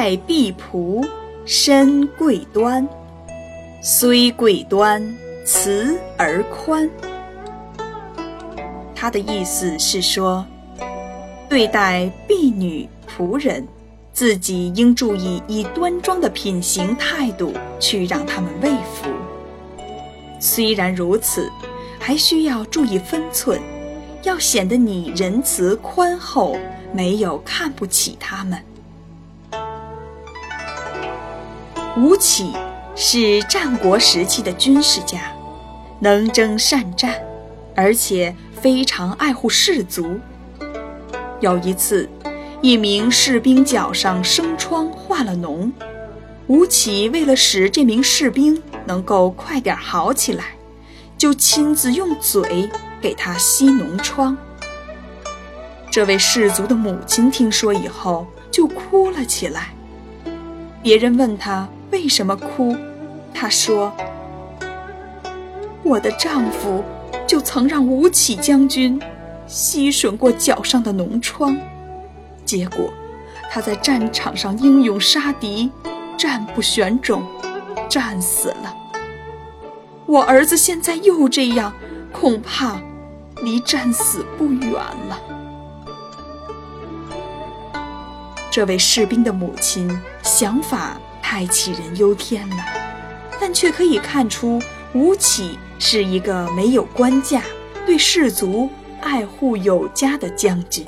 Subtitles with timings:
[0.00, 1.06] 爱婢仆，
[1.44, 2.88] 身贵端。
[3.82, 6.88] 虽贵端，慈而宽。
[8.94, 10.42] 他的意思是说，
[11.50, 13.68] 对待婢女仆人，
[14.10, 19.10] 自己应注意以端庄的品行态度去让他们畏服。
[20.40, 21.52] 虽然如此，
[21.98, 23.60] 还需要注意分寸，
[24.22, 26.56] 要显得你仁慈宽厚，
[26.90, 28.58] 没有看不起他们。
[32.00, 32.52] 吴起
[32.96, 35.20] 是战国时期的军事家，
[35.98, 37.14] 能征善战，
[37.76, 38.34] 而且。
[38.60, 40.20] 非常爱护士卒。
[41.40, 42.06] 有一次，
[42.60, 45.72] 一名士兵脚上生疮化了脓，
[46.46, 50.44] 吴起为了使这名士兵能够快点好起来，
[51.16, 52.68] 就亲自用嘴
[53.00, 54.36] 给他吸脓疮。
[55.90, 59.68] 这位士卒的母亲听说以后就哭了起来。
[60.82, 62.76] 别人问他为什么哭，
[63.34, 63.92] 他说
[65.82, 66.84] ：“我的丈夫。”
[67.26, 69.00] 就曾让吴起将军
[69.46, 71.56] 吸吮过脚上的脓疮，
[72.44, 72.92] 结果
[73.52, 75.70] 他在战场上英勇杀敌，
[76.16, 77.22] 战不选种，
[77.88, 78.76] 战死了。
[80.06, 81.72] 我儿子现在又这样，
[82.10, 82.80] 恐怕
[83.44, 85.20] 离战死不远了。
[88.50, 89.88] 这位士兵的母亲
[90.24, 91.00] 想法
[91.32, 92.56] 太杞人忧天了，
[93.40, 94.60] 但却可以看出。
[94.94, 97.40] 吴起是一个没有官架、
[97.86, 98.68] 对士卒
[99.00, 100.84] 爱护有加的将军。